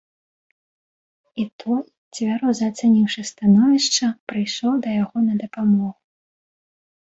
[1.43, 1.83] І той,
[2.15, 5.95] цвяроза ацаніўшы становішча, прыйшоў да яго на дапамогу.